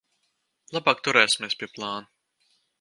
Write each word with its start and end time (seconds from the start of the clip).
Labāk 0.77 1.05
turēsimies 1.09 1.59
pie 1.61 1.71
plāna. 1.77 2.11